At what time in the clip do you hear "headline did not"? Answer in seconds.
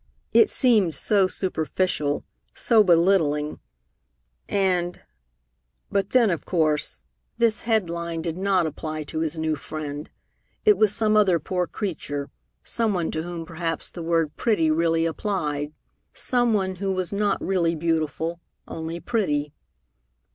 7.59-8.65